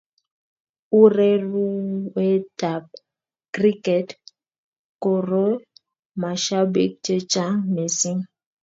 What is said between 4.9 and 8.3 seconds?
koreu mashabik chechaang mising